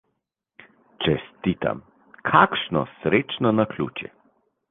Čestitam, 1.05 1.83
kakšno 2.31 2.83
srečno 3.03 3.55
naključje. 3.61 4.13